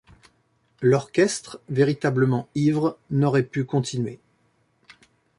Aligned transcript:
L’orchestre, 0.81 1.59
véritablement 1.69 2.49
ivre, 2.55 2.97
n’aurait 3.11 3.43
pu 3.43 3.65
continuer. 3.65 4.19